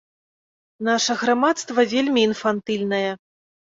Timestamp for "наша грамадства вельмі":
0.87-2.21